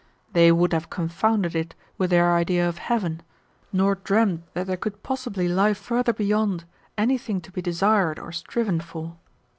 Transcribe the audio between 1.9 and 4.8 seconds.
with their idea of heaven, nor dreamed that there